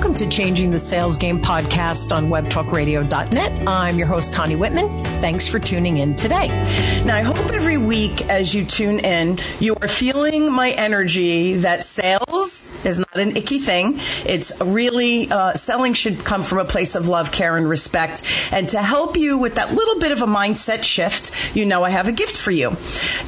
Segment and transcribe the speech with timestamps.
[0.00, 3.68] Welcome to Changing the Sales Game podcast on webtalkradio.net.
[3.68, 4.88] I'm your host, Connie Whitman.
[5.20, 6.48] Thanks for tuning in today.
[7.04, 11.84] Now, I hope every week as you tune in, you are feeling my energy that
[11.84, 14.00] sales is not an icky thing.
[14.24, 18.22] It's really, uh, selling should come from a place of love, care, and respect.
[18.52, 21.90] And to help you with that little bit of a mindset shift, you know I
[21.90, 22.74] have a gift for you.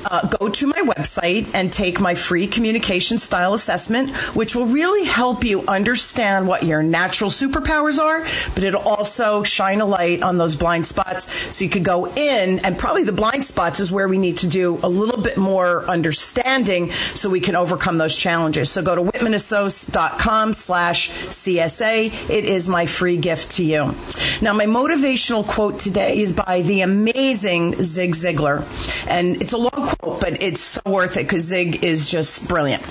[0.06, 5.04] Uh, go to my website and take my free communication style assessment, which will really
[5.04, 10.38] help you understand what your natural superpowers are, but it'll also shine a light on
[10.38, 14.08] those blind spots so you could go in and probably the blind spots is where
[14.08, 18.70] we need to do a little bit more understanding so we can overcome those challenges.
[18.70, 22.30] So go to whitmanassociates.com slash CSA.
[22.30, 23.94] It is my free gift to you.
[24.40, 28.64] Now, my motivational quote today is by the amazing Zig Ziglar.
[29.08, 32.82] And it's a long quote, but it's so worth it because Zig is just brilliant.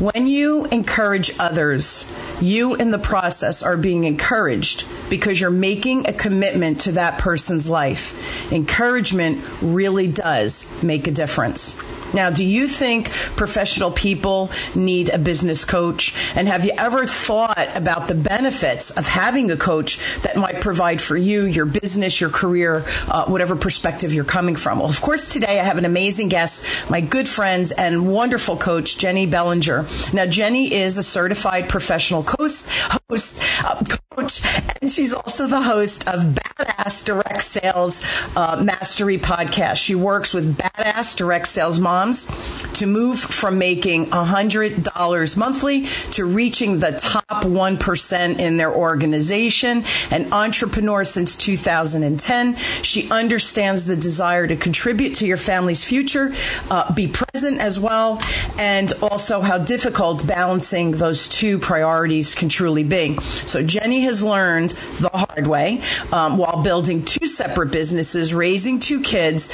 [0.00, 2.04] When you encourage others,
[2.40, 7.68] you in the process are being encouraged because you're making a commitment to that person's
[7.68, 8.52] life.
[8.52, 11.76] Encouragement really does make a difference.
[12.14, 16.14] Now, do you think professional people need a business coach?
[16.34, 21.00] And have you ever thought about the benefits of having a coach that might provide
[21.00, 24.78] for you, your business, your career, uh, whatever perspective you're coming from?
[24.78, 28.98] Well, of course, today I have an amazing guest, my good friends and wonderful coach,
[28.98, 29.86] Jennie Bellinger.
[30.12, 32.68] Now, Jennie is a certified professional host,
[33.12, 34.40] host uh, coach,
[34.80, 38.02] and she's also the host of Badass Direct Sales
[38.36, 39.76] uh, Mastery podcast.
[39.76, 42.26] She works with badass direct sales moms
[42.74, 49.84] to move from making $100 monthly to reaching the top 1% in their organization.
[50.10, 52.56] An entrepreneur since 2010.
[52.82, 56.32] She understands the desire to contribute to your family's future,
[56.70, 58.22] uh, be present as well,
[58.58, 63.01] and also how difficult balancing those two priorities can truly be.
[63.10, 69.00] So Jennie has learned the hard way um, while building two separate businesses, raising two
[69.00, 69.52] kids,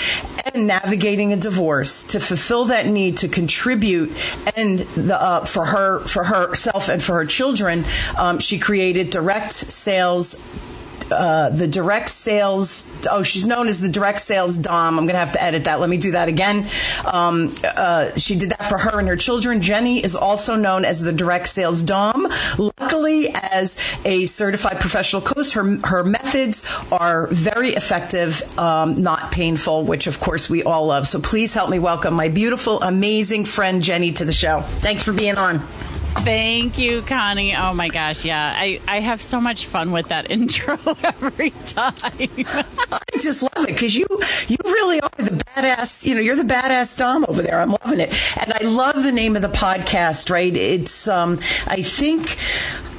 [0.55, 4.11] and navigating a divorce to fulfill that need to contribute
[4.57, 7.85] and the, uh, for her for herself and for her children
[8.17, 10.43] um, she created direct sales
[11.11, 12.87] uh, the direct sales.
[13.11, 14.99] Oh, she's known as the direct sales Domme.
[14.99, 15.81] I'm going to have to edit that.
[15.81, 16.69] Let me do that again.
[17.05, 19.61] Um, uh, she did that for her and her children.
[19.61, 22.27] Jennie is also known as the direct sales Domme.
[22.59, 29.85] Luckily, as a certified professional coach, her her methods are very effective, um, not painful,
[29.85, 31.07] which of course we all love.
[31.07, 34.61] So please help me welcome my beautiful, amazing friend Jennie to the show.
[34.61, 35.67] Thanks for being on.
[36.11, 37.55] Thank you, Connie.
[37.55, 38.55] Oh my gosh, yeah.
[38.57, 41.95] I, I have so much fun with that intro every time.
[42.93, 44.07] I just love it because you
[44.49, 47.61] you really are the badass, you know, you're the badass Dom over there.
[47.61, 48.13] I'm loving it.
[48.39, 50.55] And I love the name of the podcast, right?
[50.57, 51.35] It's um
[51.67, 52.37] I think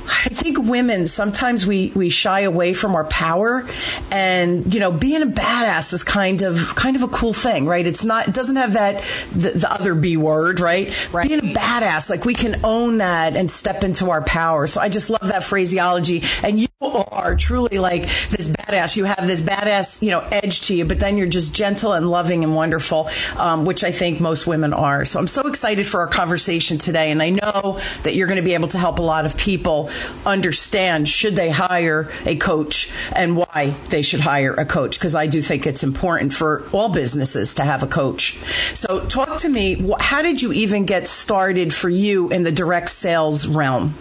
[0.09, 3.65] I think women sometimes we we shy away from our power,
[4.11, 7.85] and you know, being a badass is kind of kind of a cool thing, right?
[7.85, 10.93] It's not it doesn't have that the, the other B word, right?
[11.13, 11.27] right?
[11.27, 14.67] Being a badass, like we can own that and step into our power.
[14.67, 18.95] So I just love that phraseology, and you are truly like this badass.
[18.95, 22.09] You have this badass, you know, edge to you, but then you're just gentle and
[22.09, 25.03] loving and wonderful, um, which I think most women are.
[25.03, 28.43] So I'm so excited for our conversation today, and I know that you're going to
[28.45, 29.89] be able to help a lot of people
[30.25, 35.27] understand should they hire a coach and why they should hire a coach because I
[35.27, 38.37] do think it's important for all businesses to have a coach.
[38.73, 42.89] So talk to me, how did you even get started for you in the direct
[42.89, 43.95] sales realm?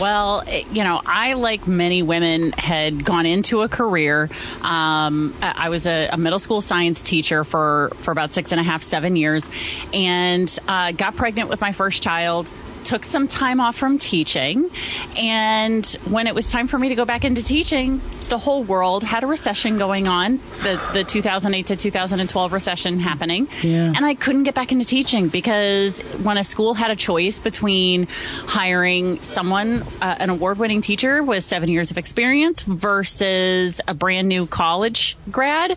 [0.00, 4.28] Well, you know, I, like many women, had gone into a career.
[4.62, 8.64] Um, I was a, a, middle school science teacher for, for about six and a
[8.64, 9.48] half, seven years,
[9.92, 12.48] and uh, got pregnant with my first child
[12.84, 14.70] took some time off from teaching.
[15.16, 19.04] And when it was time for me to go back into teaching, the whole world
[19.04, 23.48] had a recession going on, the, the 2008 to 2012 recession happening.
[23.62, 23.92] Yeah.
[23.94, 28.06] And I couldn't get back into teaching because when a school had a choice between
[28.46, 34.28] hiring someone, uh, an award winning teacher with seven years of experience versus a brand
[34.28, 35.76] new college grad,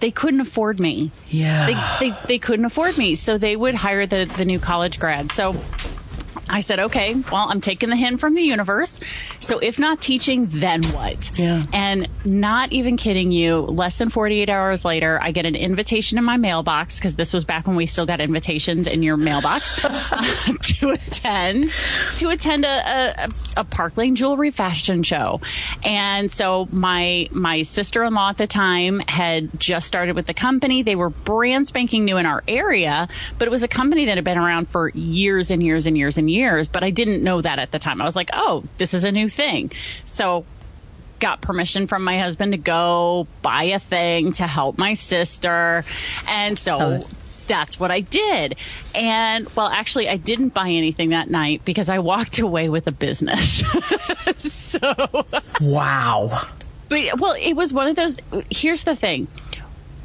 [0.00, 1.10] they couldn't afford me.
[1.28, 1.66] Yeah.
[1.66, 3.14] They, they, they couldn't afford me.
[3.14, 5.32] So they would hire the, the new college grad.
[5.32, 5.56] So
[6.48, 9.00] I said, okay, well, I'm taking the hint from the universe.
[9.40, 11.38] So if not teaching, then what?
[11.38, 11.64] Yeah.
[11.72, 16.24] And not even kidding you, less than 48 hours later, I get an invitation in
[16.24, 20.52] my mailbox because this was back when we still got invitations in your mailbox uh,
[20.62, 21.70] to attend
[22.18, 25.40] to attend a, a, a Park Lane jewelry fashion show.
[25.84, 30.82] And so my my sister-in-law at the time had just started with the company.
[30.82, 33.08] They were brand spanking new in our area,
[33.38, 36.18] but it was a company that had been around for years and years and years
[36.18, 38.00] and years years, but I didn't know that at the time.
[38.00, 39.72] I was like, oh, this is a new thing.
[40.04, 40.44] So
[41.20, 45.84] got permission from my husband to go buy a thing to help my sister.
[46.28, 47.08] And so oh.
[47.46, 48.56] that's what I did.
[48.94, 52.92] And well, actually, I didn't buy anything that night because I walked away with a
[52.92, 53.64] business.
[54.36, 55.26] so.
[55.60, 56.30] Wow.
[56.88, 58.16] But, well, it was one of those.
[58.50, 59.28] Here's the thing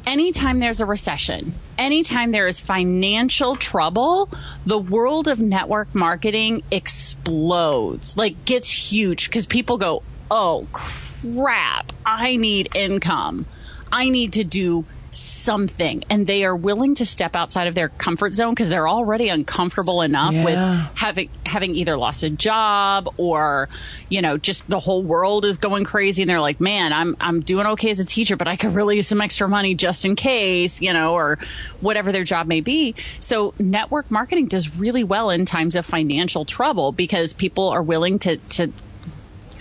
[0.06, 4.28] anytime there's a recession, anytime there is financial trouble,
[4.66, 12.36] the world of network marketing explodes, like gets huge because people go, oh crap, I
[12.36, 13.46] need income.
[13.90, 14.84] I need to do
[15.16, 19.28] something and they are willing to step outside of their comfort zone because they're already
[19.28, 20.44] uncomfortable enough yeah.
[20.44, 20.56] with
[20.96, 23.68] having having either lost a job or
[24.08, 27.40] you know just the whole world is going crazy and they're like man I'm I'm
[27.40, 30.16] doing okay as a teacher but I could really use some extra money just in
[30.16, 31.38] case you know or
[31.80, 36.44] whatever their job may be so network marketing does really well in times of financial
[36.44, 38.72] trouble because people are willing to to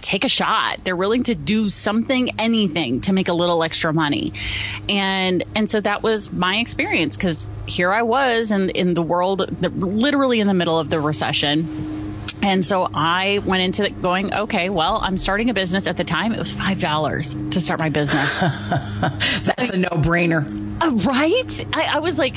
[0.03, 0.83] take a shot.
[0.83, 4.33] They're willing to do something, anything to make a little extra money.
[4.87, 9.39] And, and so that was my experience because here I was in, in the world,
[9.39, 12.01] the, literally in the middle of the recession.
[12.43, 15.87] And so I went into it going, okay, well, I'm starting a business.
[15.87, 18.39] At the time, it was $5 to start my business.
[18.39, 20.45] That's like, a no brainer.
[20.81, 21.65] Uh, right?
[21.73, 22.35] I, I was like,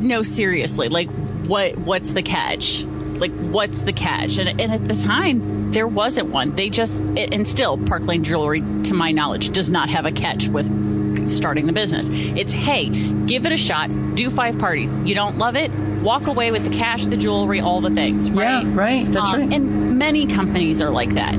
[0.00, 2.82] no, seriously, like, what, what's the catch?
[3.16, 4.38] Like what's the catch?
[4.38, 6.52] And, and, at the time there wasn't one.
[6.52, 10.48] They just and still park lane jewelry to my knowledge does not have a catch
[10.48, 12.08] with starting the business.
[12.10, 12.88] It's hey
[13.26, 14.92] give it a shot do five parties.
[14.98, 15.70] You don't love it?
[15.72, 18.64] Walk away with the cash the jewelry all the things right?
[18.64, 19.12] Yeah right.
[19.12, 19.52] That's um, right.
[19.52, 21.34] and many companies are like that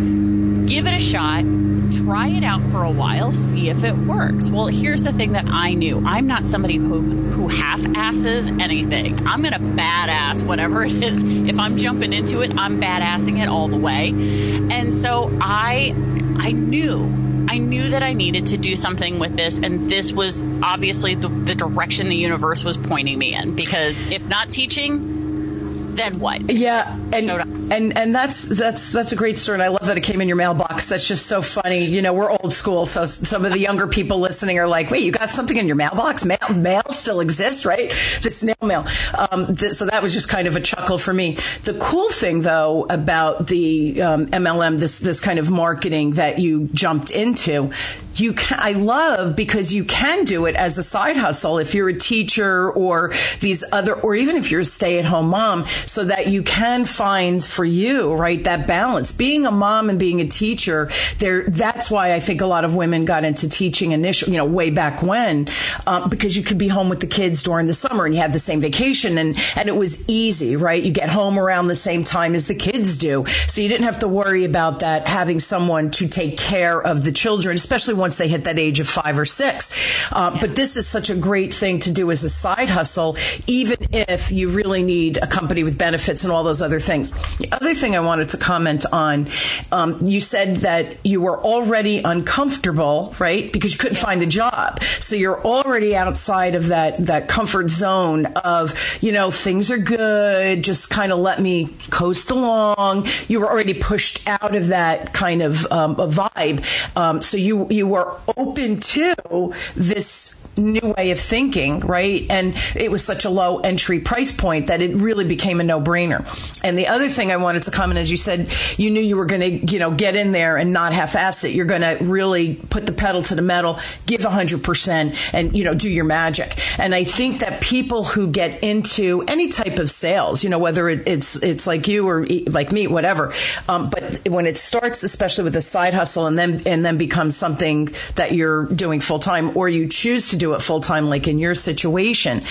[0.67, 1.43] give it a shot
[1.91, 4.49] try it out for a while, see if it works.
[4.49, 6.03] Well, here's the thing that I knew.
[6.05, 9.27] I'm not somebody who, who half asses anything.
[9.27, 11.21] I'm going to badass whatever it is.
[11.21, 14.09] If I'm jumping into it, I'm badassing it all the way.
[14.09, 15.93] And so I,
[16.37, 17.13] I knew
[17.49, 21.29] I knew that I needed to do something with this, and this was obviously the,
[21.29, 23.55] the, direction the universe was pointing me in.
[23.55, 26.41] Because if not teaching, then what?
[26.41, 27.25] Yeah, and
[27.71, 29.55] and and that's that's that's a great story.
[29.55, 30.87] And I love that it came in your mailbox.
[30.89, 31.85] That's just so funny.
[31.85, 35.03] You know, we're old school, so some of the younger people listening are like, "Wait,
[35.03, 36.25] you got something in your mailbox?
[36.25, 37.89] Mail, mail still exists, right?
[37.89, 38.85] The snail mail."
[39.17, 41.37] Um, th- so that was just kind of a chuckle for me.
[41.63, 46.69] The cool thing, though, about the um, MLM, this this kind of marketing that you
[46.73, 47.71] jumped into,
[48.19, 51.89] you can, I love because you can do it as a side hustle if you're
[51.89, 56.05] a teacher or these other, or even if you're a stay at home mom, so
[56.05, 59.12] that you can find for you, right, that balance.
[59.12, 62.75] Being a mom and being a teacher, there, that's why I think a lot of
[62.75, 65.48] women got into teaching initially, you know, way back when,
[65.88, 68.31] um, because you could be home with the kids during the summer and you had
[68.31, 70.83] the same vacation and, and it was easy, right?
[70.83, 73.25] You get home around the same time as the kids do.
[73.48, 77.12] So you didn't have to worry about that having someone to take care of the
[77.12, 79.71] children, especially once they hit that age of five or six.
[80.12, 80.42] Uh, yeah.
[80.42, 83.18] But this is such a great thing to do as a side hustle,
[83.48, 87.13] even if you really need a company with benefits and all those other things.
[87.47, 89.27] The other thing I wanted to comment on,
[89.71, 93.51] um, you said that you were already uncomfortable, right?
[93.51, 94.81] Because you couldn't find a job.
[94.99, 100.63] So you're already outside of that, that comfort zone of, you know, things are good,
[100.63, 103.07] just kind of let me coast along.
[103.27, 106.98] You were already pushed out of that kind of um, vibe.
[106.98, 112.25] Um, so you, you were were open to this new way of thinking, right?
[112.29, 115.81] And it was such a low entry price point that it really became a no
[115.81, 116.25] brainer.
[116.63, 119.25] And the other thing I wanted to comment, as you said, you knew you were
[119.25, 121.53] going to, you know, get in there and not half ass it.
[121.53, 125.73] You're going to really put the pedal to the metal, give 100% and, you know,
[125.73, 126.57] do your magic.
[126.79, 130.89] And I think that people who get into any type of sales, you know, whether
[130.89, 133.33] it's, it's like you or like me, whatever.
[133.69, 137.35] Um, but when it starts, especially with a side hustle and then, and then becomes
[137.35, 141.27] something that you're doing full time or you choose to do it full time, like
[141.27, 142.42] in your situation.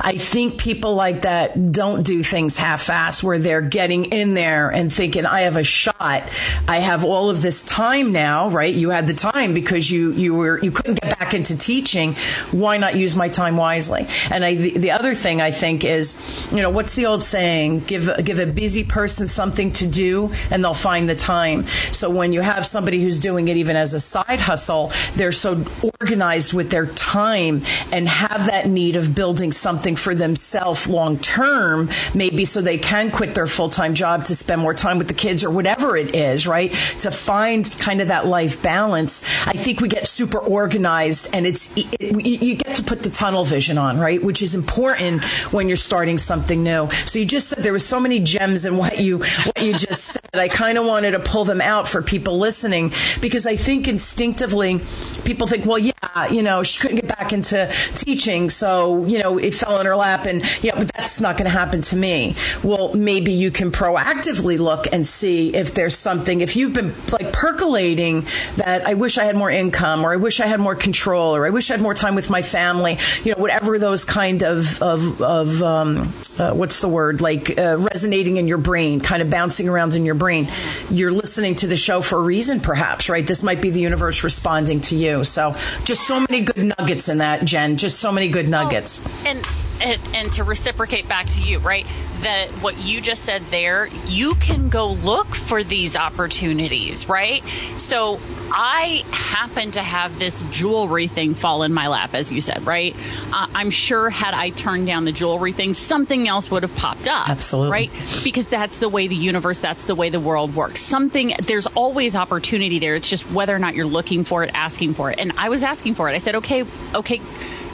[0.00, 4.70] I think people like that don't do things half assed where they're getting in there
[4.70, 6.22] and thinking, I have a shot.
[6.68, 8.74] I have all of this time now, right?
[8.74, 12.14] You had the time because you, you were, you couldn't get back into teaching.
[12.52, 14.06] Why not use my time wisely?
[14.30, 17.80] And I, the, the other thing I think is, you know, what's the old saying?
[17.80, 21.66] Give, give a busy person something to do and they'll find the time.
[21.92, 25.64] So when you have somebody who's doing it even as a side hustle, they're so
[26.00, 27.45] organized with their time
[27.92, 33.10] and have that need of building something for themselves long term, maybe so they can
[33.10, 36.14] quit their full time job to spend more time with the kids or whatever it
[36.14, 36.72] is, right?
[37.00, 39.22] To find kind of that life balance.
[39.46, 43.44] I think we get super organized and it's, it, you get to put the tunnel
[43.44, 44.22] vision on, right?
[44.22, 46.88] Which is important when you're starting something new.
[47.06, 50.04] So you just said there were so many gems in what you, what you just
[50.04, 50.22] said.
[50.34, 54.80] I kind of wanted to pull them out for people listening because I think instinctively
[55.24, 55.92] people think, well, yeah,
[56.30, 58.50] you know, she couldn't get back into teaching.
[58.50, 61.56] So, you know, it fell in her lap and, yeah, but that's not going to
[61.56, 62.34] happen to me.
[62.64, 67.32] Well, maybe you can proactively look and see if there's something, if you've been like
[67.32, 68.26] percolating
[68.56, 71.46] that I wish I had more income or I wish I had more control or
[71.46, 74.82] I wish I had more time with my family, you know, whatever those kind of,
[74.82, 79.28] of, of um, uh, what's the word, like uh, resonating in your brain, kind of
[79.30, 80.48] bouncing around in your brain.
[80.90, 83.26] You're listening to the show for a reason, perhaps, right?
[83.26, 85.24] This might be the universe responding to you.
[85.24, 87.76] So just so many good nuggets in that, Jen.
[87.76, 89.02] Just so many good nuggets.
[89.04, 89.48] Oh, and,
[89.82, 91.86] and and to reciprocate back to you, right?
[92.26, 97.44] That what you just said there, you can go look for these opportunities, right?
[97.78, 98.18] So
[98.50, 102.96] I happen to have this jewelry thing fall in my lap, as you said, right?
[103.32, 107.06] Uh, I'm sure had I turned down the jewelry thing, something else would have popped
[107.06, 107.28] up.
[107.28, 107.70] Absolutely.
[107.70, 107.90] Right?
[108.24, 110.80] Because that's the way the universe, that's the way the world works.
[110.80, 112.96] Something, there's always opportunity there.
[112.96, 115.20] It's just whether or not you're looking for it, asking for it.
[115.20, 116.14] And I was asking for it.
[116.14, 117.20] I said, okay, okay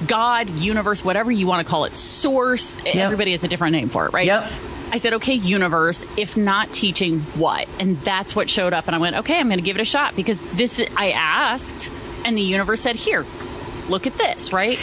[0.07, 2.79] God, universe, whatever you want to call it, source.
[2.85, 2.97] Yep.
[2.97, 4.27] Everybody has a different name for it, right?
[4.27, 4.51] Yep.
[4.93, 7.67] I said, okay, universe, if not teaching, what?
[7.81, 8.89] And that's what showed up.
[8.89, 11.91] And I went, okay, I'm going to give it a shot because this, I asked,
[12.27, 13.25] and the universe said, here,
[13.89, 14.79] look at this, right?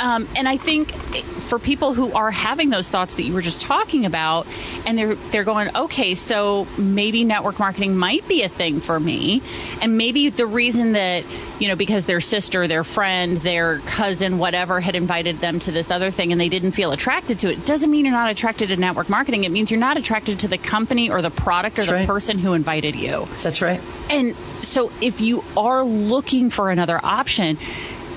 [0.00, 3.62] Um, and I think for people who are having those thoughts that you were just
[3.62, 4.46] talking about,
[4.86, 9.42] and they're they're going, okay, so maybe network marketing might be a thing for me,
[9.80, 11.24] and maybe the reason that
[11.58, 15.90] you know because their sister, their friend, their cousin, whatever, had invited them to this
[15.90, 18.76] other thing, and they didn't feel attracted to it, doesn't mean you're not attracted to
[18.76, 19.44] network marketing.
[19.44, 22.06] It means you're not attracted to the company or the product or That's the right.
[22.06, 23.28] person who invited you.
[23.42, 23.80] That's right.
[24.10, 27.58] And so if you are looking for another option,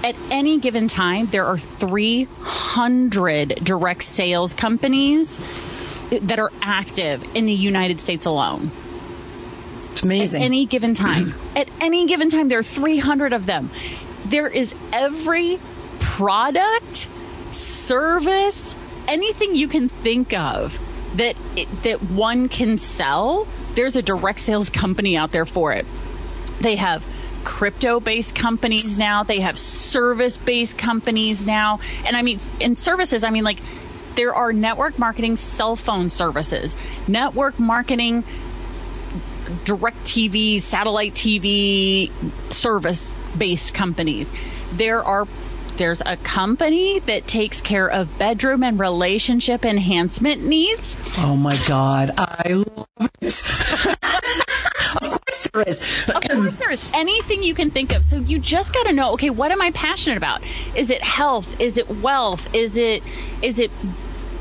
[0.03, 5.37] at any given time, there are 300 direct sales companies
[6.09, 8.71] that are active in the United States alone.
[9.91, 10.41] It's amazing.
[10.41, 11.33] At any given time.
[11.55, 13.69] at any given time, there are 300 of them.
[14.25, 15.59] There is every
[15.99, 17.07] product,
[17.51, 18.75] service,
[19.07, 20.77] anything you can think of
[21.17, 23.47] that it, that one can sell.
[23.73, 25.85] There's a direct sales company out there for it.
[26.59, 27.03] They have
[27.43, 29.23] crypto based companies now.
[29.23, 31.79] They have service based companies now.
[32.05, 33.59] And I mean, in services, I mean, like,
[34.15, 36.75] there are network marketing cell phone services,
[37.07, 38.23] network marketing
[39.63, 42.11] direct TV, satellite TV
[42.51, 44.31] service based companies.
[44.73, 45.27] There are
[45.77, 50.97] there's a company that takes care of bedroom and relationship enhancement needs.
[51.17, 52.11] Oh my God.
[52.17, 55.15] I love it.
[55.29, 56.09] of course there is.
[56.09, 58.03] Of course there is anything you can think of.
[58.05, 60.41] So you just got to know, okay, what am I passionate about?
[60.75, 61.59] Is it health?
[61.59, 62.55] Is it wealth?
[62.55, 63.03] Is it
[63.41, 63.71] is it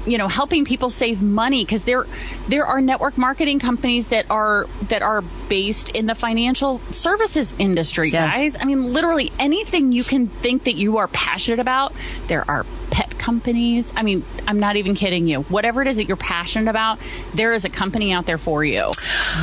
[0.07, 2.07] you know helping people save money because there
[2.49, 8.09] there are network marketing companies that are that are based in the financial services industry
[8.09, 8.35] Yes.
[8.35, 11.93] guys i mean literally anything you can think that you are passionate about
[12.29, 16.07] there are pet companies i mean i'm not even kidding you whatever it is that
[16.09, 16.99] you're passionate about
[17.35, 18.91] there is a company out there for you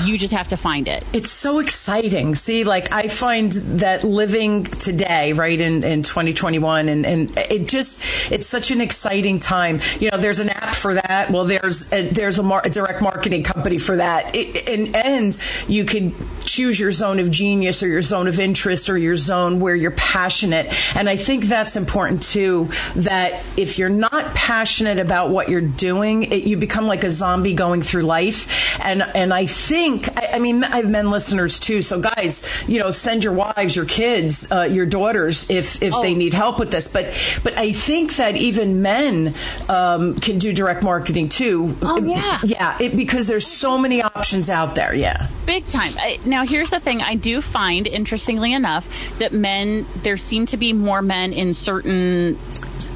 [0.05, 2.35] you just have to find it It's so exciting.
[2.35, 3.51] See, like I find
[3.83, 8.01] that living today, right in, in 2021, and, and it just
[8.31, 9.79] it's such an exciting time.
[9.99, 11.29] You know, there's an app for that.
[11.31, 14.35] Well, there's a, there's a, mar- a direct marketing company for that.
[14.35, 16.13] It, and and you can
[16.43, 19.91] choose your zone of genius or your zone of interest or your zone where you're
[19.91, 20.65] passionate.
[20.95, 22.69] And I think that's important too.
[22.95, 27.53] That if you're not passionate about what you're doing, it, you become like a zombie
[27.53, 28.79] going through life.
[28.83, 31.81] And and I think I, I mean I have men listeners too.
[31.81, 36.13] So guys, you know, send your wives, your kids, uh, your daughters if if they
[36.13, 36.87] need help with this.
[36.87, 37.05] But
[37.43, 39.33] but I think that even men
[39.69, 41.75] um, can do direct marketing too.
[41.81, 42.39] Oh, yeah.
[42.43, 42.77] yeah.
[42.79, 44.93] It, because there's so many options out there.
[44.93, 45.27] Yeah.
[45.45, 45.93] Big time.
[45.97, 47.01] I, now, here's the thing.
[47.01, 48.87] I do find, interestingly enough,
[49.19, 52.37] that men, there seem to be more men in certain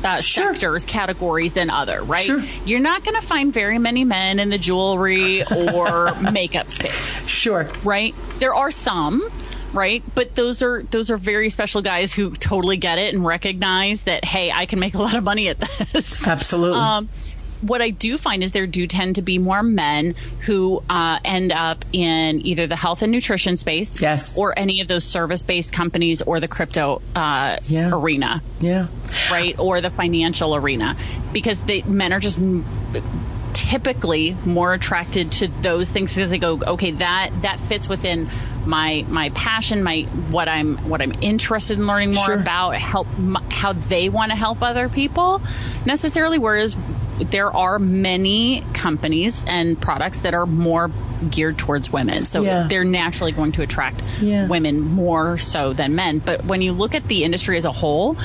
[0.03, 0.53] uh, Sure.
[0.53, 2.23] sectors, categories than other, right?
[2.25, 2.41] Sure.
[2.65, 7.69] You're not going to find very many men in the jewelry or makeup space, Sure.
[7.83, 8.15] right?
[8.39, 9.27] There are some.
[9.71, 14.01] Right, but those are those are very special guys who totally get it and recognize
[14.05, 16.27] that hey, I can make a lot of money at this.
[16.27, 16.79] Absolutely.
[16.79, 17.07] Um,
[17.61, 21.51] what I do find is there do tend to be more men who uh, end
[21.51, 24.37] up in either the health and nutrition space, yes.
[24.37, 27.91] or any of those service-based companies, or the crypto uh, yeah.
[27.93, 28.87] arena, yeah,
[29.31, 30.95] right, or the financial arena,
[31.33, 32.39] because the men are just
[33.51, 38.29] typically more attracted to those things because they go, okay, that that fits within
[38.65, 42.39] my my passion, my what I'm what I'm interested in learning more sure.
[42.39, 43.07] about, help
[43.49, 45.41] how they want to help other people
[45.85, 46.37] necessarily.
[46.37, 46.75] Whereas
[47.19, 50.89] there are many companies and products that are more
[51.29, 52.25] geared towards women.
[52.25, 52.67] So yeah.
[52.67, 54.47] they're naturally going to attract yeah.
[54.47, 56.19] women more so than men.
[56.19, 58.17] But when you look at the industry as a whole,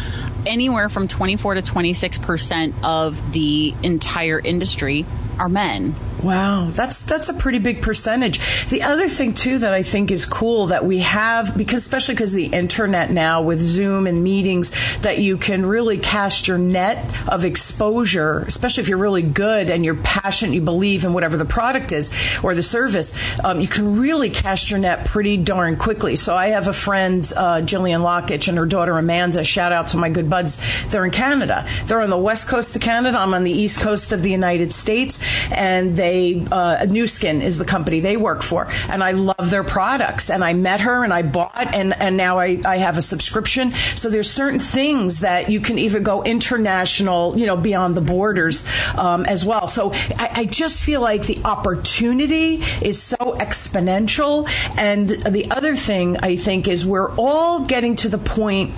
[0.46, 5.04] anywhere from 24 to 26 percent of the entire industry
[5.38, 5.94] are men.
[6.24, 8.38] Wow, that's that's a pretty big percentage.
[8.68, 12.32] The other thing too that I think is cool that we have because especially because
[12.32, 17.44] the internet now with Zoom and meetings that you can really cast your net of
[17.44, 21.92] exposure, especially if you're really good and you're passionate, you believe in whatever the product
[21.92, 22.10] is
[22.42, 23.14] or the service,
[23.44, 26.16] um, you can really cast your net pretty darn quickly.
[26.16, 29.44] So I have a friend, uh, Jillian Lockitch, and her daughter Amanda.
[29.44, 30.58] Shout out to my good buds.
[30.88, 31.66] They're in Canada.
[31.84, 33.18] They're on the west coast of Canada.
[33.18, 37.42] I'm on the east coast of the United States, and they they uh, Nu Skin
[37.42, 40.30] is the company they work for, and I love their products.
[40.30, 43.72] And I met her, and I bought, and and now I, I have a subscription.
[43.96, 48.64] So there's certain things that you can even go international, you know, beyond the borders
[48.96, 49.66] um, as well.
[49.66, 54.48] So I, I just feel like the opportunity is so exponential.
[54.78, 58.72] And the other thing I think is we're all getting to the point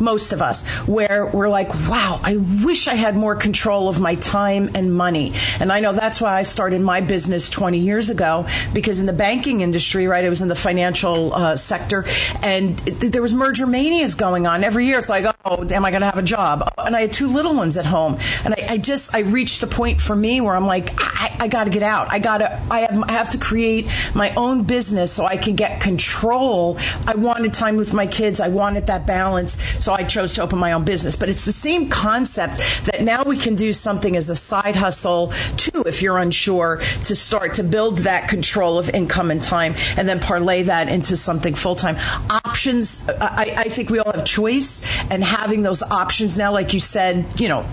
[0.00, 4.14] most of us, where we're like, wow, I wish I had more control of my
[4.16, 5.32] time and money.
[5.60, 9.12] And I know that's why I started my business 20 years ago, because in the
[9.12, 12.04] banking industry, right, it was in the financial uh, sector,
[12.42, 14.64] and it, there was merger manias going on.
[14.64, 16.72] Every year it's like, oh, am I going to have a job?
[16.78, 18.18] And I had two little ones at home.
[18.44, 21.48] And I, I just, I reached the point for me where I'm like, I, I
[21.48, 22.10] got to get out.
[22.10, 25.56] I got to, I have, I have to create my own business so I can
[25.56, 26.78] get control.
[27.06, 28.40] I wanted time with my kids.
[28.40, 29.62] I wanted that balance.
[29.84, 31.14] So I chose to open my own business.
[31.14, 35.34] But it's the same concept that now we can do something as a side hustle
[35.58, 40.08] too, if you're unsure, to start to build that control of income and time and
[40.08, 41.98] then parlay that into something full time.
[42.30, 46.80] Options, I, I think we all have choice and having those options now, like you
[46.80, 47.66] said, you know,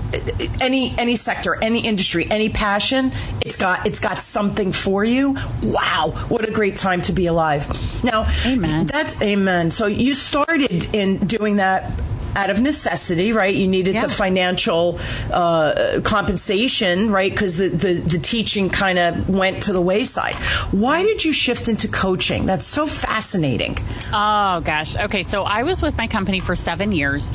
[0.59, 5.36] any any sector, any industry, any passion, it's got it's got something for you.
[5.63, 8.03] Wow, what a great time to be alive.
[8.03, 8.88] Now, amen.
[8.88, 9.71] That's amen.
[9.71, 11.92] So you started in doing that
[12.35, 13.53] out of necessity, right?
[13.53, 14.05] You needed yeah.
[14.05, 15.00] the financial
[15.31, 17.31] uh, compensation, right?
[17.31, 20.35] Because the, the, the, teaching kind of went to the wayside.
[20.72, 22.46] Why did you shift into coaching?
[22.46, 23.77] That's so fascinating.
[24.13, 24.96] Oh, gosh.
[24.96, 27.31] Okay, so I was with my company for seven years,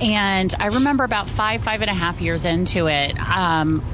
[0.00, 3.84] and I remember about five, five and a half years into it, um,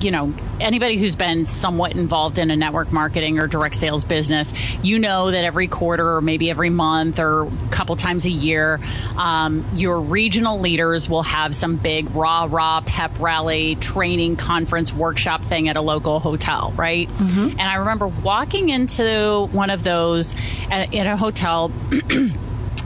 [0.00, 4.52] you know, anybody who's been somewhat involved in a network marketing or direct sales business,
[4.82, 8.80] you know that every quarter or maybe every month or a couple times a year,
[9.16, 15.42] um, your regional leaders will have some big rah rah pep rally training conference workshop
[15.42, 17.08] thing at a local hotel, right?
[17.08, 17.50] Mm-hmm.
[17.50, 20.34] And I remember walking into one of those
[20.70, 21.70] at, in a hotel,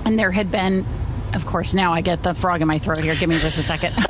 [0.05, 0.85] and there had been,
[1.35, 3.15] of course, now I get the frog in my throat here.
[3.15, 3.95] Give me just a second.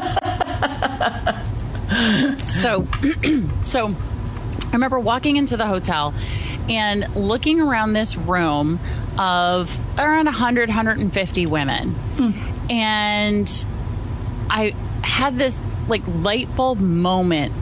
[2.51, 2.87] so,
[3.63, 6.15] so I remember walking into the hotel
[6.69, 8.79] and looking around this room
[9.19, 11.91] of around 100, 150 women.
[11.91, 12.71] Hmm.
[12.71, 13.67] And
[14.51, 17.53] I had this like light bulb moment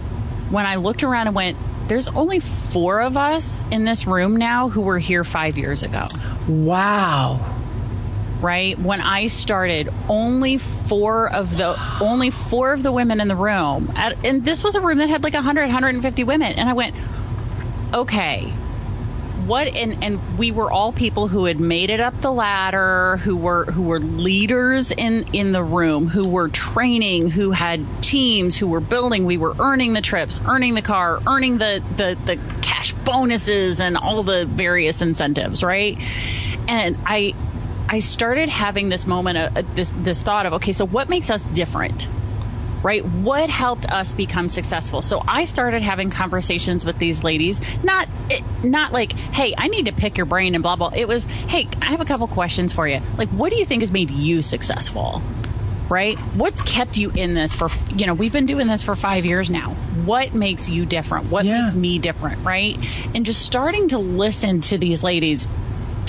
[0.50, 1.56] when I looked around and went,
[1.88, 6.06] there's only four of us in this room now who were here five years ago.
[6.48, 7.55] Wow
[8.40, 8.78] right?
[8.78, 13.92] When I started, only four of the only four of the women in the room,
[13.96, 16.94] and this was a room that had like 100, 150 women, and I went,
[17.92, 18.52] okay.
[19.46, 23.36] What and and we were all people who had made it up the ladder, who
[23.36, 28.66] were who were leaders in in the room, who were training, who had teams, who
[28.66, 29.24] were building.
[29.24, 33.96] We were earning the trips, earning the car, earning the the the cash bonuses, and
[33.96, 35.96] all the various incentives, right?
[36.66, 37.34] And I
[37.88, 41.30] I started having this moment, of, uh, this this thought of, okay, so what makes
[41.30, 42.08] us different?
[42.82, 43.04] Right?
[43.04, 45.02] What helped us become successful?
[45.02, 48.08] So I started having conversations with these ladies, not
[48.62, 50.90] not like, hey, I need to pick your brain and blah blah.
[50.94, 53.00] It was, hey, I have a couple questions for you.
[53.16, 55.22] Like, what do you think has made you successful?
[55.88, 56.18] Right?
[56.18, 59.48] What's kept you in this for, you know, we've been doing this for five years
[59.48, 59.70] now.
[60.04, 61.30] What makes you different?
[61.30, 61.62] What yeah.
[61.62, 62.44] makes me different?
[62.44, 62.76] Right?
[63.14, 65.46] And just starting to listen to these ladies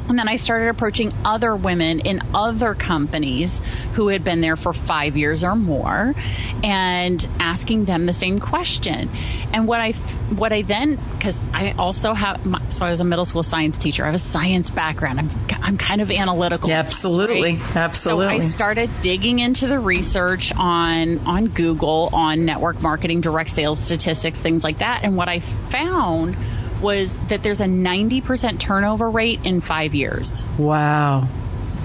[0.09, 3.61] And then I started approaching other women in other companies
[3.93, 6.15] who had been there for five years or more
[6.63, 9.09] and asking them the same question.
[9.53, 13.25] And what I, what I then, because I also have, so I was a middle
[13.25, 14.03] school science teacher.
[14.03, 15.19] I have a science background.
[15.19, 15.29] I'm,
[15.61, 16.69] I'm kind of analytical.
[16.69, 17.55] Yeah, absolutely.
[17.55, 17.75] Right?
[17.75, 18.39] Absolutely.
[18.39, 23.79] So I started digging into the research on, on Google, on network marketing, direct sales
[23.79, 25.03] statistics, things like that.
[25.03, 26.35] And what I found
[26.81, 30.41] was that there's a 90% turnover rate in five years.
[30.57, 31.27] Wow.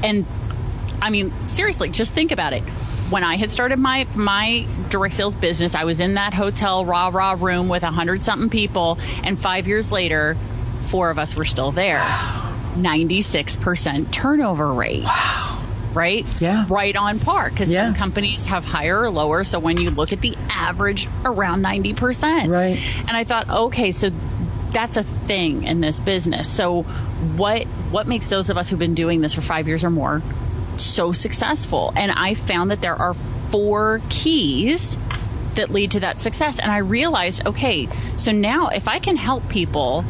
[0.02, 0.26] And
[1.02, 2.62] I mean, seriously, just think about it.
[3.11, 7.11] When I had started my my direct sales business, I was in that hotel rah
[7.12, 10.37] rah room with a hundred something people, and five years later,
[10.83, 12.02] four of us were still there.
[12.76, 15.02] Ninety six percent turnover rate.
[15.02, 15.59] Wow.
[15.92, 16.24] Right?
[16.40, 16.64] Yeah.
[16.70, 17.87] Right on par because yeah.
[17.87, 19.44] some companies have higher or lower.
[19.44, 22.48] So when you look at the average, around 90%.
[22.48, 22.81] Right.
[23.00, 24.11] And I thought, okay, so
[24.72, 26.50] that's a thing in this business.
[26.50, 29.90] So what what makes those of us who've been doing this for 5 years or
[29.90, 30.22] more
[30.76, 31.92] so successful?
[31.96, 33.14] And I found that there are
[33.50, 34.96] four keys
[35.54, 39.48] that lead to that success and I realized, okay, so now if I can help
[39.48, 40.04] people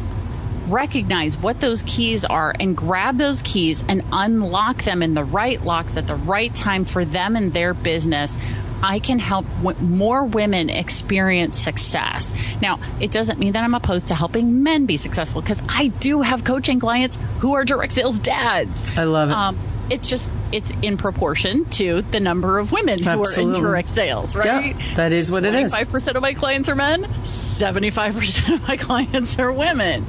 [0.67, 5.61] recognize what those keys are and grab those keys and unlock them in the right
[5.61, 8.37] locks at the right time for them and their business,
[8.83, 12.33] I can help w- more women experience success.
[12.61, 16.21] Now, it doesn't mean that I'm opposed to helping men be successful because I do
[16.21, 18.97] have coaching clients who are direct sales dads.
[18.97, 19.33] I love it.
[19.33, 19.57] Um,
[19.89, 24.35] it's just it's in proportion to the number of women who are in direct sales,
[24.35, 24.75] right?
[24.95, 25.73] That is what it is.
[25.73, 30.05] 25% of my clients are men, 75% of my clients are women.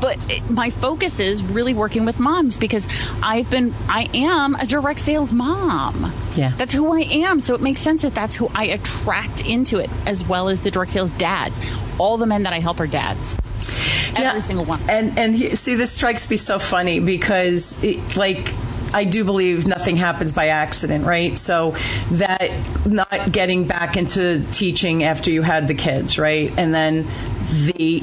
[0.00, 2.88] But it, my focus is really working with moms because
[3.22, 6.12] I've been, I am a direct sales mom.
[6.34, 6.52] Yeah.
[6.56, 7.38] That's who I am.
[7.38, 10.72] So it makes sense that that's who I attract into it, as well as the
[10.72, 11.60] direct sales dads.
[11.98, 13.36] All the men that I help are dads.
[14.14, 14.40] Every yeah.
[14.40, 14.80] single one.
[14.88, 18.52] And and he, see, this strikes me so funny because, it, like,
[18.92, 21.36] I do believe nothing happens by accident, right?
[21.38, 21.74] So
[22.12, 22.50] that
[22.86, 26.52] not getting back into teaching after you had the kids, right?
[26.56, 27.06] And then
[27.52, 28.02] the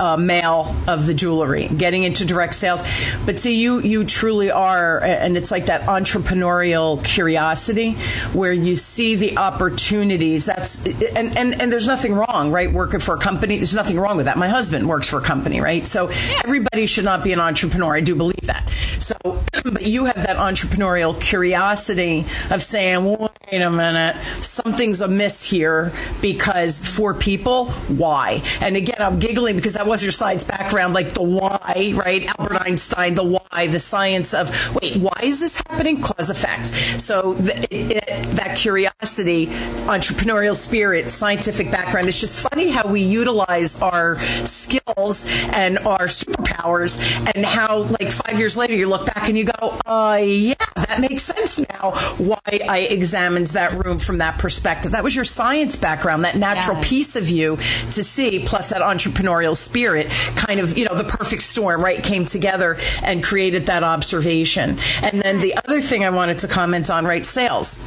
[0.00, 2.82] uh, mail of the jewelry, getting into direct sales.
[3.24, 7.92] But see, you you truly are, and it's like that entrepreneurial curiosity
[8.32, 10.44] where you see the opportunities.
[10.44, 12.70] That's and and and there's nothing wrong, right?
[12.70, 14.36] Working for a company, there's nothing wrong with that.
[14.36, 15.86] My husband works for a company, right?
[15.86, 16.08] So
[16.44, 17.96] everybody should not be an entrepreneur.
[17.96, 18.68] I do believe that.
[19.02, 19.16] So,
[19.64, 26.86] but you have that entrepreneurial curiosity of saying, wait a minute, something's amiss here because
[26.86, 28.42] for people, why?
[28.60, 32.26] And again, I'm giggling because that was your science background, like the why, right?
[32.38, 36.00] Albert Einstein, the why, the science of, wait, why is this happening?
[36.00, 36.66] Cause effect.
[37.00, 39.46] So it, it, that curiosity,
[39.86, 46.98] entrepreneurial spirit, scientific background, it's just funny how we utilize our skills and our superpowers
[47.34, 51.00] and how like five years later you look back and you go, uh, yeah, that
[51.00, 54.92] makes sense now why I examined that room from that perspective.
[54.92, 56.88] That was your science background, that natural Yes.
[56.88, 61.42] piece of you to see, plus that entrepreneurial spirit, kind of, you know, the perfect
[61.42, 64.78] storm, right, came together and created that observation.
[65.02, 67.80] And then the other thing I wanted to comment on, right, sales.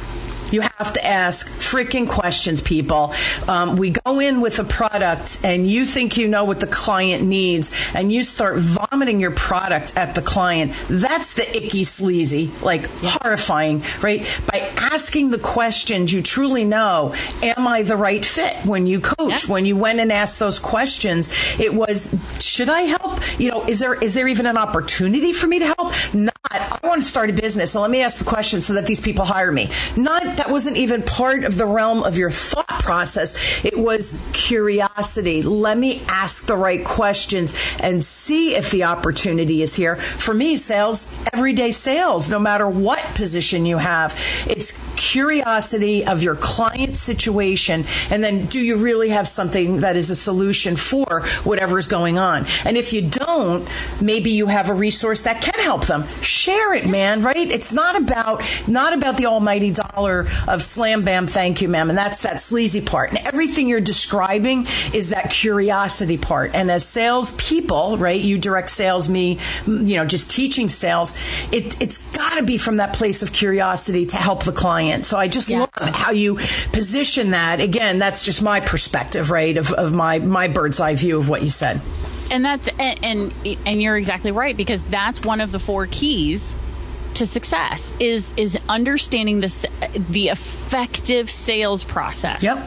[0.50, 3.14] You have to ask freaking questions, people.
[3.48, 7.24] Um, we go in with a product and you think you know what the client
[7.24, 10.72] needs and you start vomiting your product at the client.
[10.88, 14.22] That's the icky, sleazy, like horrifying, right?
[14.50, 18.54] By asking the questions you truly know, am I the right fit?
[18.64, 19.52] When you coach, Yeah.
[19.52, 23.20] when you went and asked those questions, it was, should I help?
[23.40, 25.92] You know, is there, is there even an opportunity for me to help?
[26.14, 27.72] Not, I want to start a business.
[27.72, 29.70] So let me ask the question so that these people hire me.
[29.96, 33.64] Not, that wasn't even part of the realm of your thought process.
[33.64, 35.42] It was curiosity.
[35.42, 39.96] Let me ask the right questions and see if the opportunity is here.
[39.96, 46.36] For me, sales, everyday sales, no matter what position you have, it's curiosity of your
[46.36, 47.84] client situation.
[48.10, 52.46] And then do you really have something that is a solution for whatever's going on?
[52.64, 53.68] And if you don't,
[54.00, 56.06] maybe you have a resource that can help them.
[56.20, 57.36] Share it, man, right?
[57.36, 61.88] It's not about, not about the almighty dollar of slam bam, thank you, ma'am.
[61.88, 63.10] And that's that sleazy part.
[63.10, 66.54] And everything you're describing is that curiosity part.
[66.54, 71.14] And as sales people, right, you direct sales, me, you know, just teaching sales,
[71.52, 74.85] it, it's got to be from that place of curiosity to help the client.
[75.04, 76.36] So I just love how you
[76.72, 77.60] position that.
[77.60, 81.42] Again, that's just my perspective, right, of, of my, my bird's eye view of what
[81.42, 81.80] you said.
[82.30, 86.54] and that's and, and and you're exactly right because that's one of the four keys
[87.14, 89.68] to success is is understanding the
[90.10, 92.42] the effective sales process.
[92.42, 92.66] Yep.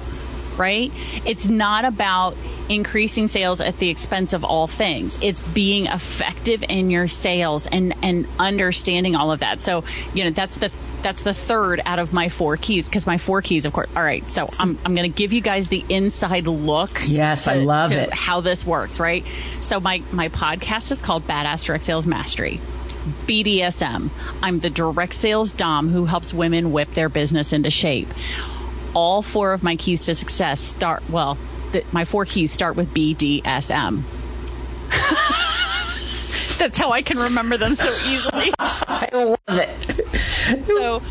[0.57, 0.91] right?
[1.25, 2.35] It's not about
[2.69, 5.17] increasing sales at the expense of all things.
[5.21, 9.61] It's being effective in your sales and and understanding all of that.
[9.61, 13.17] So, you know, that's the that's the third out of my four keys because my
[13.17, 13.89] four keys, of course.
[13.95, 16.91] All right, so I'm I'm going to give you guys the inside look.
[17.05, 18.13] Yes, to, I love it.
[18.13, 19.25] How this works, right?
[19.61, 22.59] So my my podcast is called Badass Direct Sales Mastery.
[23.25, 24.09] BDSM.
[24.43, 28.09] I'm the direct sales Domme who helps women whip their business into shape.
[28.93, 31.37] All four of my keys to success start well.
[31.71, 34.01] The, my four keys start with BDSM.
[36.59, 38.51] That's how I can remember them so easily.
[38.59, 39.98] I love it.
[40.63, 41.01] So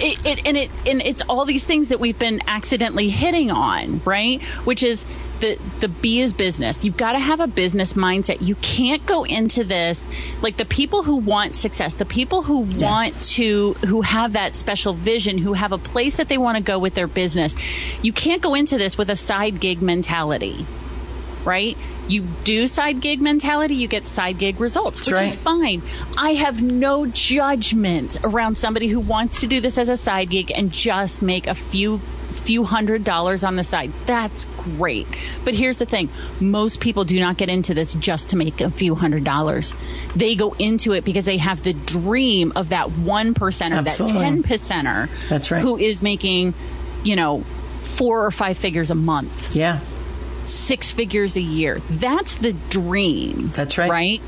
[0.00, 4.00] it, it, and it and it's all these things that we've been accidentally hitting on,
[4.04, 4.42] right?
[4.64, 5.04] Which is
[5.40, 6.84] the the B is business.
[6.84, 8.40] You've got to have a business mindset.
[8.40, 10.10] You can't go into this
[10.42, 12.90] like the people who want success, the people who yeah.
[12.90, 16.62] want to who have that special vision, who have a place that they want to
[16.62, 17.54] go with their business.
[18.02, 20.66] You can't go into this with a side gig mentality
[21.44, 21.78] right?
[22.08, 25.28] You do side gig mentality, you get side gig results, which right.
[25.28, 25.82] is fine.
[26.16, 30.50] I have no judgment around somebody who wants to do this as a side gig
[30.54, 32.00] and just make a few
[32.48, 33.92] few hundred dollars on the side.
[34.06, 35.06] That's great.
[35.44, 36.08] But here's the thing.
[36.40, 39.74] Most people do not get into this just to make a few hundred dollars.
[40.16, 44.18] They go into it because they have the dream of that 1% or Absolutely.
[44.18, 45.60] that 10 percenter That's right.
[45.60, 46.54] who is making,
[47.04, 47.40] you know,
[47.82, 49.54] four or five figures a month.
[49.54, 49.80] Yeah
[50.48, 51.80] six figures a year.
[51.90, 53.48] That's the dream.
[53.48, 53.90] That's right.
[53.90, 54.22] Right?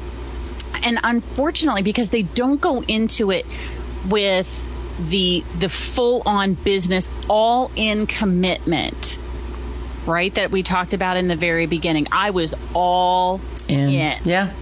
[0.83, 3.47] And unfortunately, because they don't go into it
[4.09, 4.67] with
[5.09, 9.19] the the full on business, all in commitment,
[10.07, 10.35] right?
[10.35, 12.09] That we talked about in the very beginning.
[12.13, 13.89] I was all in.
[13.89, 14.19] in.
[14.25, 14.53] Yeah.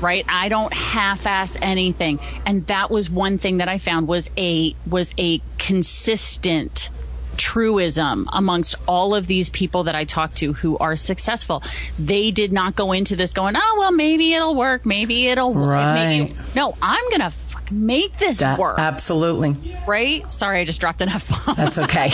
[0.00, 0.24] Right?
[0.28, 2.20] I don't half ass anything.
[2.46, 6.90] And that was one thing that I found was a was a consistent
[7.38, 11.62] truism amongst all of these people that I talk to who are successful.
[11.98, 14.84] They did not go into this going, oh, well, maybe it'll work.
[14.84, 15.94] Maybe it'll right.
[15.94, 17.32] Maybe, no, I'm going to
[17.72, 18.78] make this work.
[18.78, 19.56] Absolutely.
[19.86, 20.30] Right?
[20.30, 21.54] Sorry, I just dropped an F bomb.
[21.56, 22.10] That's okay.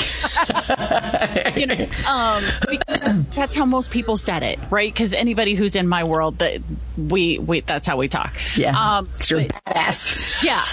[1.60, 4.92] you know, um, that's how most people said it, right?
[4.92, 6.60] Because anybody who's in my world, that
[6.96, 8.36] we, we, that's how we talk.
[8.56, 8.98] Yeah.
[8.98, 10.42] Um, you're badass.
[10.42, 10.64] Yeah.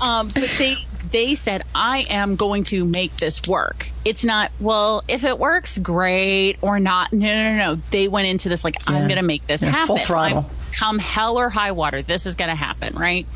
[0.00, 0.76] Um, but they
[1.10, 3.90] they said, I am going to make this work.
[4.04, 7.12] It's not, well, if it works, great, or not.
[7.12, 7.82] No, no, no.
[7.90, 8.96] They went into this like, yeah.
[8.96, 9.86] I'm going to make this yeah, happen.
[9.86, 10.50] Full throttle.
[10.72, 13.26] Come hell or high water, this is going to happen, right?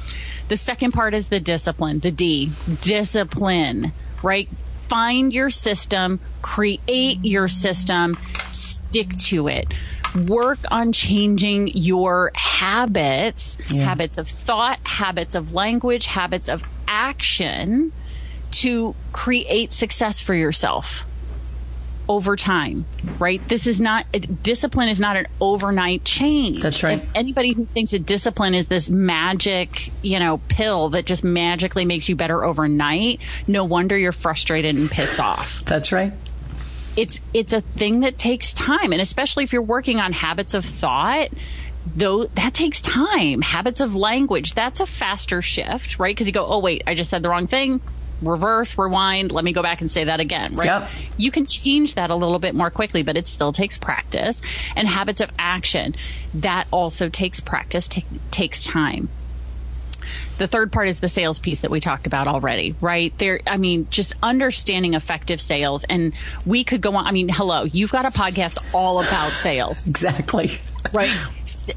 [0.48, 2.50] The second part is the discipline, the D,
[2.82, 4.48] discipline, right?
[4.88, 8.18] Find your system, create your system,
[8.52, 9.72] stick to it
[10.14, 13.84] work on changing your habits, yeah.
[13.84, 17.92] habits of thought, habits of language, habits of action
[18.50, 21.06] to create success for yourself
[22.08, 22.84] over time,
[23.20, 23.40] right?
[23.46, 24.04] This is not,
[24.42, 26.60] discipline is not an overnight change.
[26.60, 26.98] That's right.
[26.98, 31.84] If anybody who thinks that discipline is this magic, you know, pill that just magically
[31.84, 35.64] makes you better overnight, no wonder you're frustrated and pissed off.
[35.64, 36.12] That's right.
[36.96, 38.92] It's, it's a thing that takes time.
[38.92, 41.28] And especially if you're working on habits of thought,
[41.96, 43.42] though that takes time.
[43.42, 46.14] Habits of language, that's a faster shift, right?
[46.14, 47.80] Because you go, oh wait, I just said the wrong thing.
[48.22, 50.66] Reverse, rewind, let me go back and say that again, right?
[50.66, 50.90] Yep.
[51.16, 54.42] You can change that a little bit more quickly, but it still takes practice.
[54.76, 55.94] And habits of action,
[56.34, 59.08] that also takes practice, t- takes time.
[60.40, 63.12] The third part is the sales piece that we talked about already, right?
[63.18, 65.84] There, I mean, just understanding effective sales.
[65.84, 66.14] And
[66.46, 67.06] we could go on.
[67.06, 69.86] I mean, hello, you've got a podcast all about sales.
[69.86, 70.52] Exactly.
[70.94, 71.14] Right.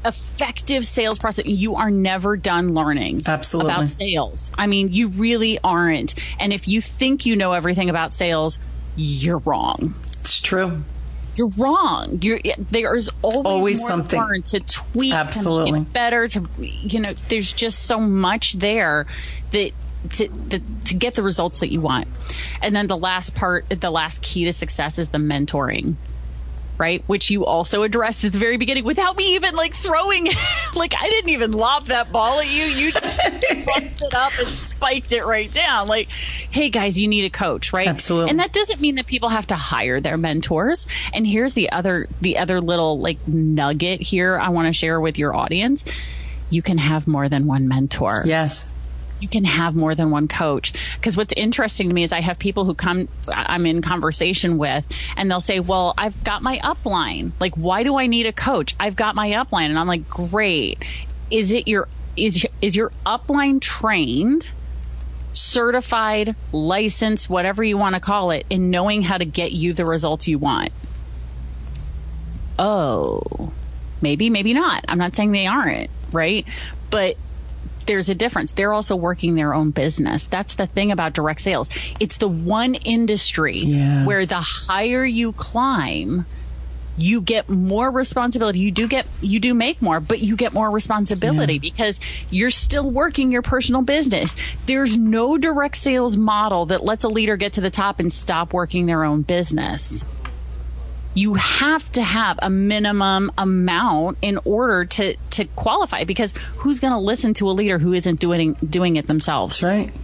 [0.02, 1.44] effective sales process.
[1.44, 3.70] You are never done learning Absolutely.
[3.70, 4.50] about sales.
[4.56, 6.14] I mean, you really aren't.
[6.40, 8.58] And if you think you know everything about sales,
[8.96, 9.94] you're wrong.
[10.20, 10.82] It's true
[11.36, 12.18] you're wrong.
[12.22, 15.72] You're, there's always, always more something to tweak, Absolutely.
[15.72, 16.28] to make better.
[16.28, 19.06] To you know, there's just so much there
[19.52, 19.72] that
[20.10, 22.08] to, to, to get the results that you want.
[22.62, 25.94] And then the last part, the last key to success is the mentoring
[26.78, 27.02] right?
[27.06, 30.26] Which you also addressed at the very beginning without me even like throwing,
[30.74, 32.64] like I didn't even lob that ball at you.
[32.64, 33.20] You just
[33.66, 35.88] busted up and spiked it right down.
[35.88, 37.88] Like, hey guys, you need a coach, right?
[37.88, 38.30] Absolutely.
[38.30, 40.86] And that doesn't mean that people have to hire their mentors.
[41.12, 45.18] And here's the other, the other little like nugget here I want to share with
[45.18, 45.84] your audience.
[46.50, 48.22] You can have more than one mentor.
[48.26, 48.73] Yes
[49.20, 50.72] you can have more than one coach.
[50.96, 54.84] Because what's interesting to me is I have people who come, I'm in conversation with,
[55.16, 57.32] and they'll say, Well, I've got my upline.
[57.40, 58.74] Like, why do I need a coach?
[58.78, 59.66] I've got my upline.
[59.66, 60.84] And I'm like, Great.
[61.30, 64.50] Is it your, is, is your upline trained?
[65.34, 69.84] certified, licensed, whatever you want to call it, in knowing how to get you the
[69.84, 70.70] results you want.
[72.58, 73.52] Oh,
[74.00, 74.84] maybe, maybe not.
[74.88, 76.46] I'm not saying they aren't, right?
[76.90, 77.16] But
[77.86, 78.52] there's a difference.
[78.52, 80.26] They're also working their own business.
[80.26, 81.68] That's the thing about direct sales.
[82.00, 84.04] It's the one industry yeah.
[84.04, 86.26] where the higher you climb,
[86.96, 88.60] you get more responsibility.
[88.60, 91.60] You do get, you do make more, but you get more responsibility yeah.
[91.60, 94.34] because you're still working your personal business.
[94.66, 98.52] There's no direct sales model that lets a leader get to the top and stop
[98.52, 100.04] working their own business.
[101.14, 106.92] You have to have a minimum amount in order to, to qualify because who's going
[106.92, 109.60] to listen to a leader who isn't doing, doing it themselves?
[109.60, 109.94] That's right.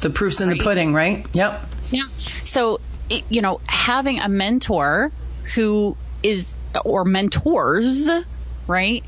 [0.00, 0.58] The proof's in right?
[0.58, 1.26] the pudding, right?
[1.32, 1.60] Yep.
[1.90, 2.04] Yeah.
[2.44, 2.80] So,
[3.28, 5.10] you know, having a mentor
[5.54, 6.54] who is
[6.84, 8.10] or mentors,
[8.66, 9.04] right?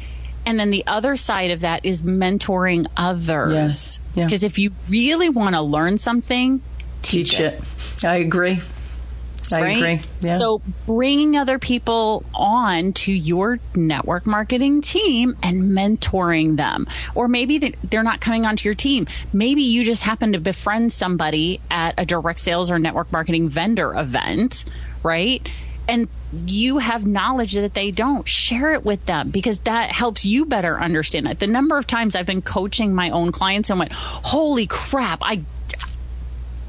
[0.46, 3.52] And then the other side of that is mentoring others.
[3.52, 4.00] Yes.
[4.14, 4.46] Because yeah.
[4.46, 6.62] if you really want to learn something,
[7.02, 7.62] teach, teach it.
[7.98, 8.04] it.
[8.04, 8.60] I agree.
[9.52, 9.76] I right?
[9.76, 10.00] agree.
[10.20, 10.38] Yeah.
[10.38, 17.58] So bringing other people on to your network marketing team and mentoring them, or maybe
[17.58, 19.06] they're not coming onto your team.
[19.32, 23.94] Maybe you just happen to befriend somebody at a direct sales or network marketing vendor
[23.94, 24.64] event,
[25.02, 25.46] right?
[25.88, 26.06] and
[26.44, 30.78] you have knowledge that they don't, share it with them because that helps you better
[30.78, 31.38] understand it.
[31.38, 35.42] The number of times I've been coaching my own clients and went, holy crap, I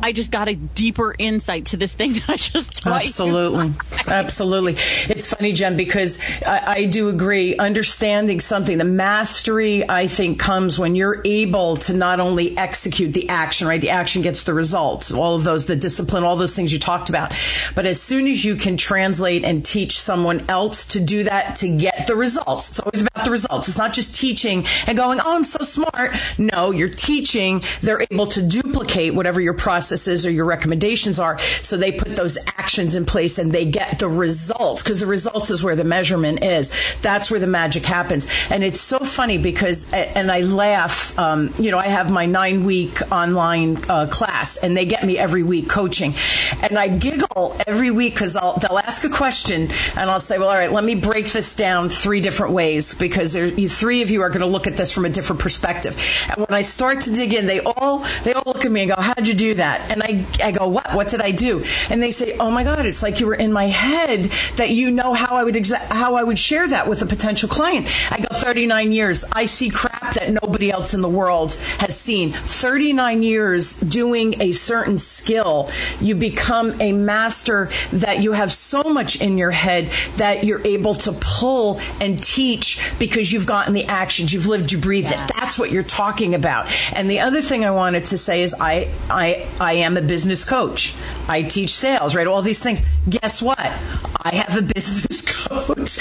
[0.01, 3.73] I just got a deeper insight to this thing that I just Absolutely.
[4.07, 4.73] Absolutely.
[4.73, 7.57] It's funny, Jen, because I, I, do agree.
[7.57, 13.29] Understanding something, the mastery, I think, comes when you're able to not only execute the
[13.29, 13.81] action, right?
[13.81, 17.09] The action gets the results, all of those, the discipline, all those things you talked
[17.09, 17.33] about.
[17.75, 21.67] But as soon as you can translate and teach someone else to do that to
[21.67, 23.67] get the results, it's always about the results.
[23.67, 26.15] It's not just teaching and going, oh, I'm so smart.
[26.37, 27.61] No, you're teaching.
[27.81, 31.39] They're able to duplicate whatever your process processes or your recommendations are.
[31.63, 35.49] So they put those actions in place and they get the results because the results
[35.49, 36.71] is where the measurement is.
[37.01, 38.27] That's where the magic happens.
[38.51, 42.65] And it's so funny because, and I laugh, um, you know, I have my nine
[42.65, 46.13] week online uh, class and they get me every week coaching.
[46.61, 50.55] And I giggle every week because they'll ask a question and I'll say, well, all
[50.55, 54.21] right, let me break this down three different ways because there, you, three of you
[54.21, 55.97] are going to look at this from a different perspective.
[56.29, 58.91] And when I start to dig in, they all, they all look at me and
[58.95, 59.78] go, how'd you do that?
[59.87, 59.91] That.
[59.91, 60.93] And I, I go, what?
[60.93, 61.63] What did I do?
[61.89, 64.91] And they say, oh my God, it's like you were in my head that you
[64.91, 67.87] know how I would exa- how I would share that with a potential client.
[68.11, 69.25] I go, 39 years.
[69.31, 72.31] I see crap that nobody else in the world has seen.
[72.31, 75.69] 39 years doing a certain skill.
[75.99, 80.95] You become a master that you have so much in your head that you're able
[80.95, 84.33] to pull and teach because you've gotten the actions.
[84.33, 85.25] You've lived, you breathe yeah.
[85.25, 85.31] it.
[85.35, 86.67] That's what you're talking about.
[86.93, 90.43] And the other thing I wanted to say is I, I, I am a business
[90.45, 90.95] coach.
[91.27, 92.27] I teach sales, right?
[92.27, 92.83] All these things.
[93.09, 93.59] Guess what?
[93.59, 95.99] I have a business coach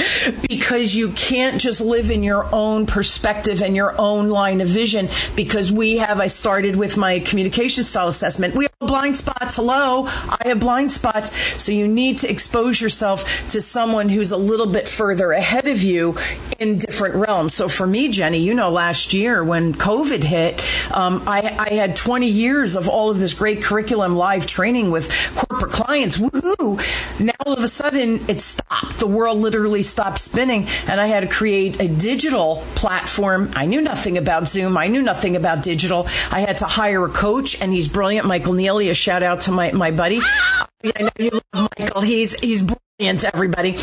[0.48, 5.08] because you can't just live in your own perspective and your own line of vision
[5.36, 8.54] because we have, I started with my communication style assessment.
[8.54, 9.56] We blind spots.
[9.56, 10.06] Hello.
[10.06, 11.36] I have blind spots.
[11.60, 15.82] So you need to expose yourself to someone who's a little bit further ahead of
[15.82, 16.16] you
[16.60, 17.54] in different realms.
[17.54, 20.60] So for me, Jennie, you know, last year when COVID hit,
[20.94, 25.10] um, I, I had 20 years of all of this great curriculum live training with
[25.34, 26.16] corporate clients.
[26.16, 26.78] Woohoo!
[27.18, 29.00] Now all of a sudden it stopped.
[29.00, 33.50] The world literally stopped spinning, and I had to create a digital platform.
[33.56, 34.76] I knew nothing about Zoom.
[34.76, 36.06] I knew nothing about digital.
[36.30, 38.24] I had to hire a coach, and he's brilliant.
[38.24, 38.67] Michael Neely.
[38.68, 40.20] A shout out to my my buddy.
[40.20, 42.02] I know you love Michael.
[42.02, 43.76] He's he's brilliant, everybody.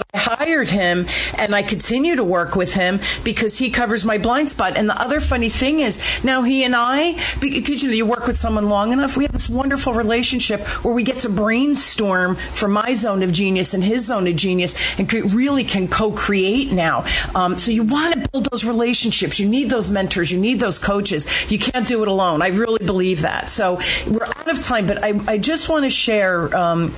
[0.00, 4.16] But I hired him and I continue to work with him because he covers my
[4.16, 4.76] blind spot.
[4.76, 8.26] And the other funny thing is now he and I, because you know, you work
[8.26, 12.72] with someone long enough, we have this wonderful relationship where we get to brainstorm from
[12.72, 17.04] my zone of genius and his zone of genius and really can co-create now.
[17.34, 19.38] Um, so you want to build those relationships.
[19.38, 20.32] You need those mentors.
[20.32, 21.26] You need those coaches.
[21.50, 22.40] You can't do it alone.
[22.40, 23.50] I really believe that.
[23.50, 26.94] So we're out of time, but I, I just want to share, um,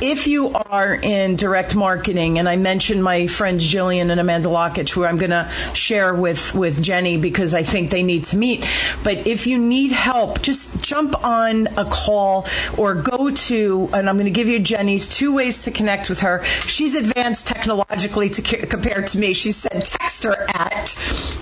[0.00, 4.90] if you are in direct marketing and I mentioned my friends Jillian and Amanda Lockett,
[4.90, 8.68] who I'm going to share with, with Jennie because I think they need to meet.
[9.04, 14.16] But if you need help, just jump on a call or go to, and I'm
[14.16, 16.42] going to give you Jennie's two ways to connect with her.
[16.44, 19.32] She's advanced technologically to compared to me.
[19.32, 20.96] She said text her at,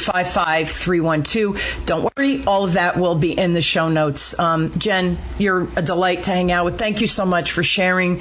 [0.52, 1.86] 55312.
[1.86, 4.38] Don't worry, all of that will be in the show notes.
[4.38, 6.78] Um, Jen, you're a delight to hang out with.
[6.78, 8.20] Thank you so much for sharing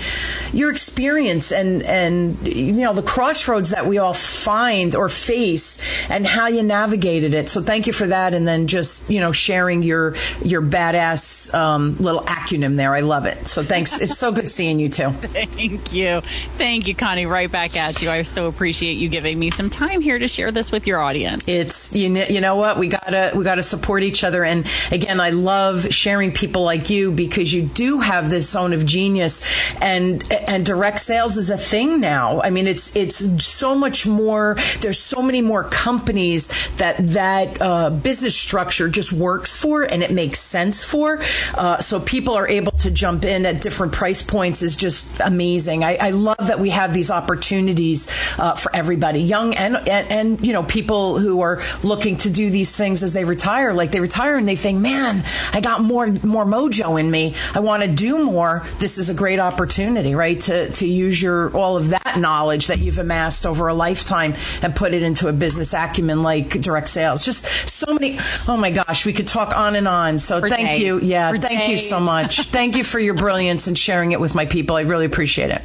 [0.54, 6.26] your experience and, and, you know, the crossroads that we all find or face and
[6.26, 7.50] how you navigated it.
[7.50, 8.34] So thank you for that.
[8.34, 12.96] And then just, you know, sharing your, your badass, um, little acronym there.
[12.96, 13.48] I love it.
[13.48, 14.00] So thanks.
[14.00, 15.10] it's so good seeing you too.
[15.32, 16.22] Thank you.
[16.58, 17.26] Thank you, Connie.
[17.26, 18.10] Right back at you.
[18.10, 21.44] I so appreciate you giving me some time here to share this with your audience.
[21.48, 22.78] It's, you know, you know what?
[22.78, 24.44] We gotta, we gotta support each other.
[24.44, 28.86] And again, I love sharing people like you because you do have this zone of
[28.86, 29.44] genius
[29.82, 32.42] and, and direct sales is a thing now.
[32.42, 34.58] I mean, it's, it's so much more.
[34.80, 36.48] There's so many more companies
[36.78, 41.22] that that uh, business structure just works for and it makes sense for.
[41.54, 45.84] Uh, so people are able to jump in at different price points is just amazing.
[45.84, 50.46] I, I love that we have these opportunities uh, for everybody, young and, and, and
[50.46, 53.74] you know people who are looking to do these things as they retire.
[53.74, 57.34] Like they retire and they think, man, I got more more mojo in me.
[57.54, 58.64] I want to do more.
[58.80, 60.40] This is a great opportunity, right?
[60.42, 64.76] To to use your all of that knowledge that you've amassed over a lifetime and
[64.76, 67.24] put it into a business acumen like direct sales.
[67.26, 68.18] Just so many.
[68.48, 70.20] Oh my gosh, we could talk on and on.
[70.20, 70.84] So For thank days.
[70.84, 71.00] you.
[71.00, 72.42] Yeah, For thank you so much.
[72.48, 74.76] thank you for your brilliance and sharing it with my people.
[74.76, 75.62] I really appreciate it.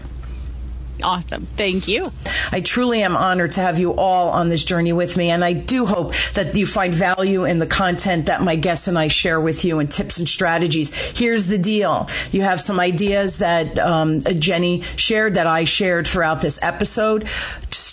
[1.02, 1.46] Awesome.
[1.46, 2.04] Thank you.
[2.50, 5.52] I truly am honored to have you all on this journey with me, and I
[5.52, 9.40] do hope that you find value in the content that my guests and I share
[9.40, 10.94] with you and tips and strategies.
[10.94, 16.40] Here's the deal you have some ideas that um, Jennie shared that I shared throughout
[16.40, 17.28] this episode.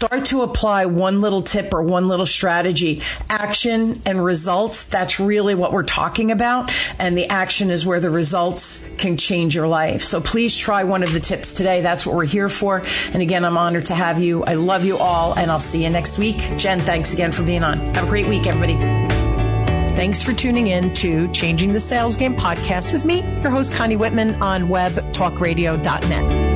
[0.03, 3.01] Start to apply one little tip or one little strategy.
[3.29, 6.73] Action and results, that's really what we're talking about.
[6.99, 10.01] And the action is where the results can change your life.
[10.01, 11.79] So please try one of the tips today.
[11.79, 12.83] That's what we're here for.
[13.13, 14.43] And again, I'm honored to have you.
[14.43, 16.35] I love you all, and I'll see you next week.
[16.57, 17.79] Jen, thanks again for being on.
[17.95, 18.75] Have a great week, everybody.
[19.95, 23.95] Thanks for tuning in to Changing the Sales Game podcast with me, your host, Connie
[23.95, 26.52] Whitman, on webtalkradio.net.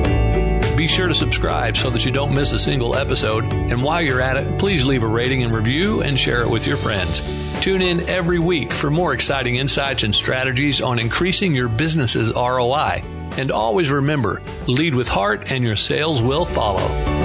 [0.78, 3.52] Be sure to subscribe so that you don't miss a single episode.
[3.52, 6.68] And while you're at it, please leave a rating and review and share it with
[6.68, 7.20] your friends.
[7.60, 13.02] Tune in every week for more exciting insights and strategies on increasing your business's ROI.
[13.36, 17.17] And always remember, lead with heart and your sales will follow.